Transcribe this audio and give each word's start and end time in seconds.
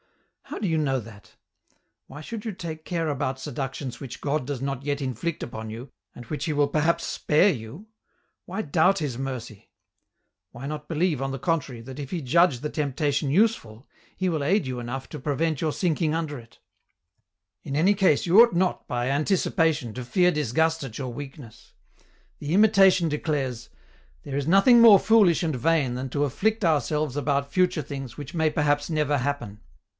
How 0.45 0.57
do 0.59 0.67
you 0.67 0.79
know 0.79 0.99
that? 0.99 1.35
why 2.07 2.19
should 2.21 2.43
you 2.43 2.51
take 2.51 2.83
care 2.85 3.07
about 3.07 3.39
seductions 3.39 3.99
which 3.99 4.19
God 4.19 4.45
does 4.45 4.61
not 4.61 4.83
yet 4.83 4.99
inflict 5.01 5.43
upon 5.43 5.69
you, 5.69 5.91
and 6.13 6.25
which 6.25 6.43
He 6.45 6.53
will 6.53 6.67
perhaps 6.67 7.05
spare 7.05 7.51
you? 7.51 7.87
Why 8.45 8.61
doubt 8.63 8.97
His 8.99 9.17
mercy? 9.17 9.69
Why 10.51 10.65
not 10.65 10.89
believe, 10.89 11.21
on 11.21 11.31
the 11.31 11.39
contrary, 11.39 11.81
that 11.81 11.99
if 11.99 12.11
He 12.11 12.21
judge 12.21 12.59
the 12.59 12.69
temptation 12.69 13.29
useful, 13.29 13.87
He 14.15 14.27
will 14.27 14.43
aid 14.43 14.67
you 14.67 14.79
enough 14.79 15.07
to 15.09 15.19
prevent 15.19 15.61
your 15.61 15.71
sinking 15.71 16.13
under 16.13 16.37
it? 16.37 16.59
EN 17.63 17.73
ROUTE. 17.73 17.77
127 17.77 17.77
"In 17.77 17.79
any 17.79 17.93
case 17.95 18.25
you 18.25 18.41
ought 18.41 18.55
not, 18.55 18.87
by 18.87 19.09
anticipation, 19.09 19.93
to 19.93 20.03
fear 20.03 20.31
dis 20.31 20.51
gust 20.51 20.83
at 20.83 20.97
your 20.97 21.13
weakness; 21.13 21.73
the 22.39 22.53
Imitation 22.53 23.07
declares' 23.07 23.69
There 24.23 24.35
is 24.37 24.47
nothing 24.47 24.81
more 24.81 24.99
foolish 24.99 25.43
and 25.43 25.55
vain, 25.55 25.93
than 25.93 26.09
to 26.09 26.25
afflict 26.25 26.65
ourselves 26.65 27.15
about 27.15 27.53
future 27.53 27.83
things 27.83 28.17
which 28.17 28.33
may 28.33 28.49
perhaps 28.49 28.89
nevei 28.89 29.19
happen.' 29.19 29.61